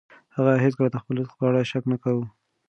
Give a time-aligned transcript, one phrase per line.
[0.35, 2.25] هغه هیڅکله د خپل رزق په اړه شک نه کاوه.